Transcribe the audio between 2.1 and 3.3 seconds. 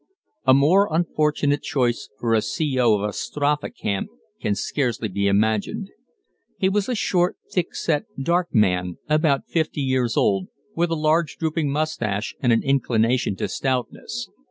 for a C.O. of a